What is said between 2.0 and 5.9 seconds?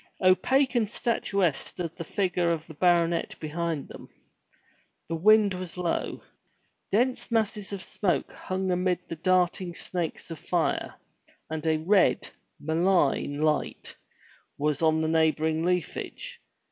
figure of the baronet behind them. The wind was